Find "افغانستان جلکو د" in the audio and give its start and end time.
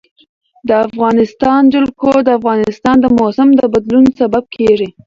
0.87-2.29